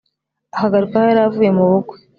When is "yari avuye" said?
1.09-1.49